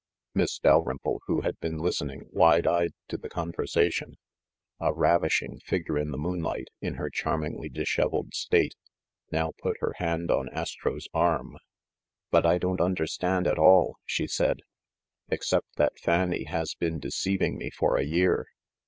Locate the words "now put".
9.31-9.77